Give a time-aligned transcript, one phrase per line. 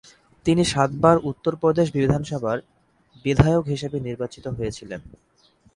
[0.45, 2.57] তিনি সাতবার উত্তর প্রদেশ বিধানসভার
[3.25, 5.01] বিধায়ক হিসেবে নির্বাচিত হয়েছিলেন।